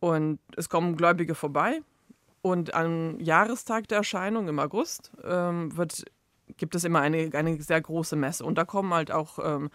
[0.00, 1.80] Und es kommen Gläubige vorbei.
[2.42, 6.04] Und am Jahrestag der Erscheinung im August ähm, wird
[6.56, 8.44] gibt es immer eine, eine sehr große Messe.
[8.44, 9.70] Und da kommen halt auch ähm,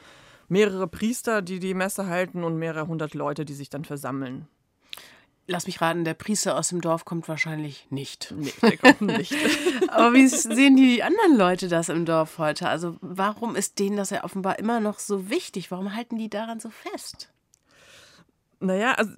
[0.48, 4.48] mehrere Priester, die die Messe halten und mehrere hundert Leute, die sich dann versammeln.
[5.48, 8.32] Lass mich raten, der Priester aus dem Dorf kommt wahrscheinlich nicht.
[8.38, 9.34] Nee, der kommt nicht.
[9.88, 12.70] Aber wie sehen die anderen Leute das im Dorf heute?
[12.70, 15.72] Also warum ist denen das ja offenbar immer noch so wichtig?
[15.72, 17.32] Warum halten die daran so fest?
[18.60, 19.12] Naja, also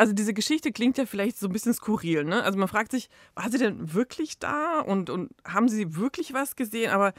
[0.00, 2.42] also diese Geschichte klingt ja vielleicht so ein bisschen skurril, ne?
[2.42, 6.56] Also man fragt sich, war sie denn wirklich da und, und haben sie wirklich was
[6.56, 6.90] gesehen?
[6.90, 7.12] Aber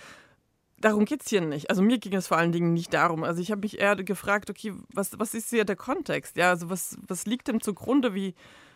[0.79, 1.69] darum geht es hier nicht.
[1.69, 3.23] Also mir ging es vor allen Dingen nicht darum.
[3.23, 6.37] Also ich habe mich eher gefragt, okay, was, was ist hier der Kontext?
[6.37, 8.15] Ja, also was, was liegt dem zugrunde?
[8.15, 8.33] Wie,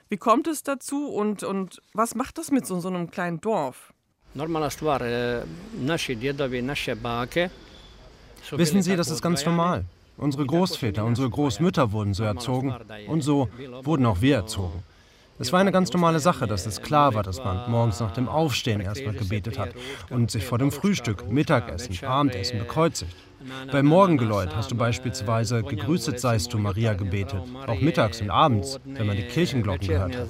[0.10, 3.92] wie kommt es dazu und, und was macht das mit so, so einem kleinen Dorf?
[8.52, 9.86] Eh, Wissen Sie, das ist ganz normal.
[10.18, 12.74] Unsere Großväter, unsere Großmütter wurden so erzogen
[13.08, 13.50] und so
[13.84, 14.84] wurden auch wir erzogen.
[15.38, 18.30] Es war eine ganz normale Sache, dass es klar war, dass man morgens nach dem
[18.30, 19.74] Aufstehen erstmal gebetet hat
[20.10, 23.14] und sich vor dem Frühstück, Mittagessen, Abendessen bekreuzigt.
[23.70, 29.06] Beim Morgengeläut hast du beispielsweise Gegrüßet seist du Maria gebetet, auch mittags und abends, wenn
[29.06, 30.30] man die Kirchenglocken gehört hat.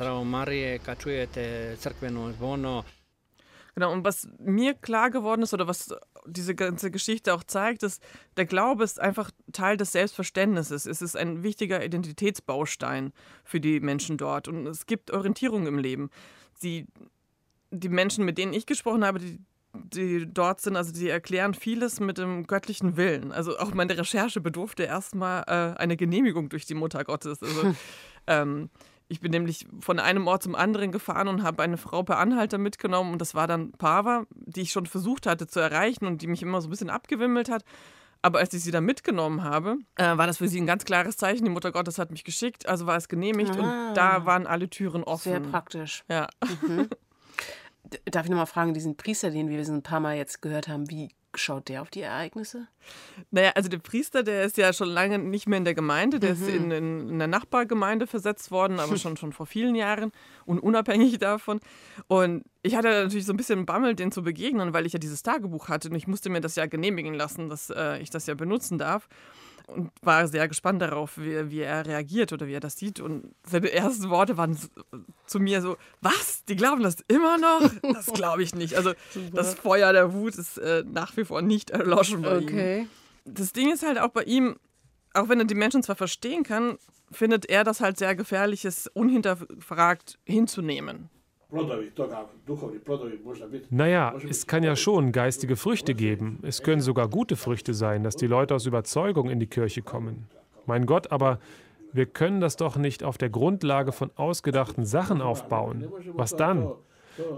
[3.75, 5.93] Genau, und was mir klar geworden ist oder was
[6.25, 8.01] diese ganze Geschichte auch zeigt, ist,
[8.37, 10.85] der Glaube ist einfach Teil des Selbstverständnisses.
[10.85, 16.09] Es ist ein wichtiger Identitätsbaustein für die Menschen dort und es gibt Orientierung im Leben.
[16.53, 16.87] Sie,
[17.71, 19.39] die Menschen, mit denen ich gesprochen habe, die,
[19.73, 23.31] die dort sind, also die erklären vieles mit dem göttlichen Willen.
[23.31, 27.41] Also auch meine Recherche bedurfte erstmal äh, eine Genehmigung durch die Mutter Gottes.
[27.41, 27.75] Also,
[28.27, 28.69] ähm,
[29.07, 32.57] Ich bin nämlich von einem Ort zum anderen gefahren und habe eine Frau per Anhalter
[32.57, 36.27] mitgenommen und das war dann Pava, die ich schon versucht hatte zu erreichen und die
[36.27, 37.63] mich immer so ein bisschen abgewimmelt hat.
[38.23, 41.17] Aber als ich sie dann mitgenommen habe, äh, war das für sie ein ganz klares
[41.17, 41.45] Zeichen.
[41.45, 43.89] Die Mutter Gottes hat mich geschickt, also war es genehmigt ah.
[43.89, 45.31] und da waren alle Türen offen.
[45.31, 46.03] Sehr praktisch.
[46.09, 46.27] Ja.
[46.63, 46.89] Mhm.
[48.05, 51.13] Darf ich nochmal fragen, diesen Priester, den wir ein paar Mal jetzt gehört haben, wie
[51.37, 52.67] schaut der auf die Ereignisse?
[53.31, 56.35] Naja, also der Priester, der ist ja schon lange nicht mehr in der Gemeinde, der
[56.35, 56.41] mhm.
[56.41, 60.11] ist in, in, in der Nachbargemeinde versetzt worden, aber schon, schon vor vielen Jahren
[60.45, 61.59] und unabhängig davon.
[62.07, 65.23] Und ich hatte natürlich so ein bisschen Bammel, den zu begegnen, weil ich ja dieses
[65.23, 68.33] Tagebuch hatte und ich musste mir das ja genehmigen lassen, dass äh, ich das ja
[68.33, 69.07] benutzen darf
[69.67, 72.99] und war sehr gespannt darauf, wie, wie, er reagiert oder wie er das sieht.
[72.99, 74.57] Und seine ersten Worte waren
[75.25, 76.43] zu mir so: Was?
[76.45, 77.71] Die glauben das immer noch?
[77.93, 78.75] Das glaube ich nicht.
[78.75, 78.93] Also,
[79.33, 82.79] das Feuer der Wut ist äh, nach wie vor nicht erloschen bei okay.
[82.81, 82.89] ihm.
[83.25, 84.57] Das Ding ist halt auch bei ihm,
[85.13, 86.77] auch wenn er die Menschen zwar verstehen kann,
[87.11, 91.09] findet er das halt sehr gefährlich, es unhinterfragt hinzunehmen.
[93.69, 96.39] Naja, es kann ja schon geistige Früchte geben.
[96.41, 100.27] Es können sogar gute Früchte sein, dass die Leute aus Überzeugung in die Kirche kommen.
[100.65, 101.39] Mein Gott, aber
[101.93, 105.87] wir können das doch nicht auf der Grundlage von ausgedachten Sachen aufbauen.
[106.13, 106.71] Was dann?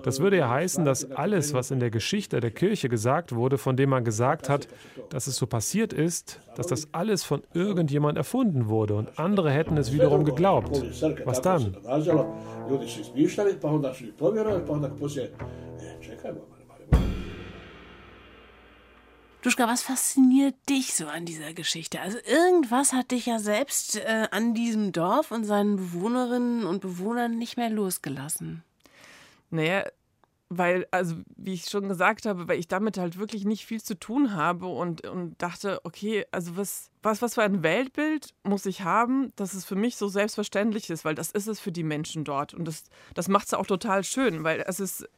[0.04, 3.78] Das würde ja heißen, dass alles, was in der Geschichte der Kirche gesagt wurde, von
[3.78, 4.68] dem man gesagt hat,
[5.10, 9.78] dass es so passiert ist, dass das alles von irgendjemand erfunden wurde und andere hätten
[9.78, 10.84] es wiederum geglaubt.
[11.26, 11.76] Was dann?
[19.44, 22.02] Duschka, was fasziniert dich so an dieser Geschichte?
[22.02, 27.38] Also irgendwas hat dich ja selbst äh, an diesem Dorf und seinen Bewohnerinnen und Bewohnern
[27.38, 28.64] nicht mehr losgelassen.
[29.50, 29.84] Naja,
[30.50, 34.00] weil, also wie ich schon gesagt habe, weil ich damit halt wirklich nicht viel zu
[34.00, 38.82] tun habe und, und dachte, okay, also was, was, was für ein Weltbild muss ich
[38.82, 42.24] haben, dass es für mich so selbstverständlich ist, weil das ist es für die Menschen
[42.24, 42.54] dort.
[42.54, 42.84] Und das,
[43.14, 45.10] das macht es auch total schön, weil es ist,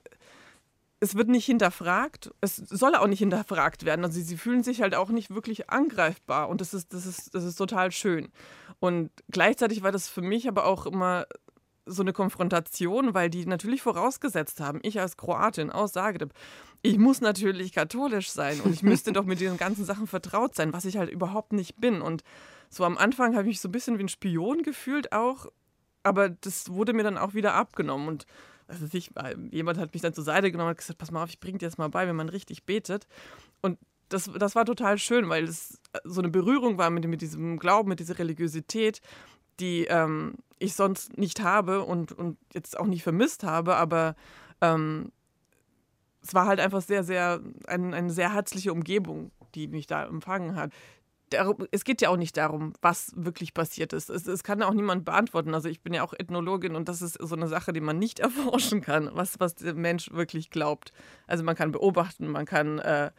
[1.00, 4.04] es wird nicht hinterfragt, es soll auch nicht hinterfragt werden.
[4.04, 7.44] Also sie fühlen sich halt auch nicht wirklich angreifbar und das ist, das ist, das
[7.44, 8.30] ist total schön.
[8.80, 11.28] Und gleichzeitig war das für mich aber auch immer
[11.90, 16.34] so eine Konfrontation, weil die natürlich vorausgesetzt haben, ich als Kroatin aus Zagreb,
[16.82, 20.72] ich muss natürlich katholisch sein und ich müsste doch mit diesen ganzen Sachen vertraut sein,
[20.72, 22.02] was ich halt überhaupt nicht bin.
[22.02, 22.24] Und
[22.70, 25.48] so am Anfang habe ich mich so ein bisschen wie ein Spion gefühlt auch,
[26.04, 28.08] aber das wurde mir dann auch wieder abgenommen.
[28.08, 28.26] Und
[28.68, 29.12] also ich,
[29.52, 31.68] jemand hat mich dann zur Seite genommen und gesagt, pass mal auf, ich bringe dir
[31.68, 33.08] das mal bei, wenn man richtig betet.
[33.62, 33.78] Und
[34.10, 37.90] das, das war total schön, weil es so eine Berührung war mit, mit diesem Glauben,
[37.90, 39.02] mit dieser Religiosität,
[39.60, 44.16] die ähm, ich sonst nicht habe und, und jetzt auch nicht vermisst habe, aber
[44.62, 45.12] ähm,
[46.22, 50.56] es war halt einfach sehr, sehr, ein, eine sehr herzliche Umgebung, die mich da empfangen
[50.56, 50.72] hat.
[51.72, 54.10] Es geht ja auch nicht darum, was wirklich passiert ist.
[54.10, 55.54] Es, es kann auch niemand beantworten.
[55.54, 58.20] Also ich bin ja auch Ethnologin und das ist so eine Sache, die man nicht
[58.20, 60.92] erforschen kann, was, was der Mensch wirklich glaubt.
[61.28, 63.12] Also man kann beobachten, man kann äh,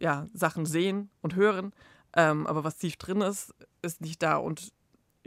[0.00, 1.72] ja, Sachen sehen und hören,
[2.16, 4.36] ähm, aber was tief drin ist, ist nicht da.
[4.36, 4.72] Und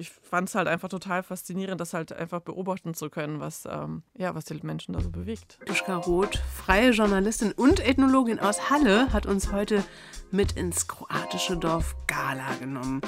[0.01, 4.01] ich fand es halt einfach total faszinierend, das halt einfach beobachten zu können, was, ähm,
[4.17, 5.59] ja, was die Menschen da so bewegt.
[5.65, 9.83] Duschka Roth, freie Journalistin und Ethnologin aus Halle, hat uns heute
[10.31, 13.01] mit ins kroatische Dorf Gala genommen.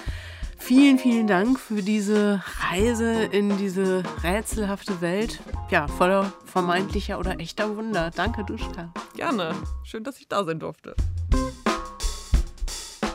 [0.59, 5.41] Vielen, vielen Dank für diese Reise in diese rätselhafte Welt.
[5.69, 8.11] Ja, voller vermeintlicher oder echter Wunder.
[8.15, 8.93] Danke, Duschka.
[9.15, 9.55] Gerne.
[9.83, 10.95] Schön, dass ich da sein durfte.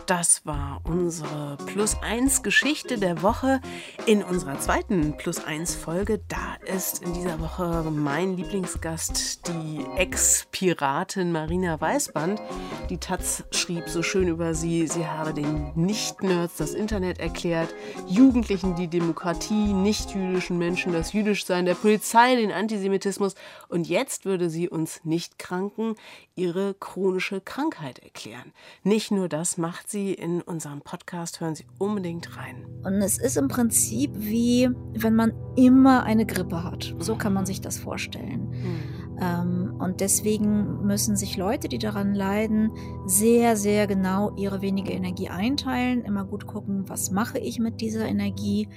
[0.08, 3.60] Das war unsere Plus 1 Geschichte der Woche.
[4.06, 11.30] In unserer zweiten Plus 1 Folge, da ist in dieser Woche mein Lieblingsgast, die Ex-Piratin
[11.30, 12.40] Marina Weißband.
[12.88, 17.74] Die Taz schrieb so schön über sie, sie habe den Nicht-Nerds das Internet erklärt,
[18.06, 23.34] Jugendlichen die Demokratie, nicht-jüdischen Menschen das Jüdischsein, der Polizei den Antisemitismus
[23.68, 25.96] und jetzt würde sie uns Nicht-Kranken
[26.34, 28.54] ihre chronische Krankheit erklären.
[28.84, 32.66] Nicht nur das macht sie in unserem Podcast, hören Sie unbedingt rein.
[32.84, 36.94] Und es ist im Prinzip wie, wenn man immer eine Grippe hat.
[36.98, 38.48] So kann man sich das vorstellen.
[38.50, 39.18] Mhm.
[39.20, 42.70] Ähm, und deswegen müssen sich Leute, die daran leiden,
[43.06, 48.06] sehr, sehr genau ihre wenige Energie einteilen, immer gut gucken, was mache ich mit dieser
[48.06, 48.68] Energie.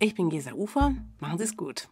[0.00, 1.88] Ich bin Gesa Ufer, machen Sie es gut.